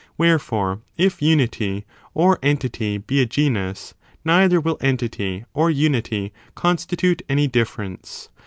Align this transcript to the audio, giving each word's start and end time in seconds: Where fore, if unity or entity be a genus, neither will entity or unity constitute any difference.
Where 0.15 0.39
fore, 0.39 0.81
if 0.97 1.21
unity 1.21 1.85
or 2.15 2.39
entity 2.41 2.97
be 2.97 3.21
a 3.21 3.27
genus, 3.27 3.93
neither 4.25 4.59
will 4.59 4.79
entity 4.81 5.45
or 5.53 5.69
unity 5.69 6.33
constitute 6.55 7.21
any 7.29 7.45
difference. 7.45 8.29